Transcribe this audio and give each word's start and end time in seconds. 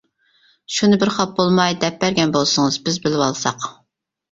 شۇنى 0.77 0.97
بىر 1.03 1.11
خاپا 1.17 1.35
بولماي 1.41 1.77
دەپ 1.85 2.01
بەرگەن 2.05 2.35
بولسىڭىز، 2.39 2.83
بىز 2.89 3.01
بىلىۋالساق. 3.07 3.71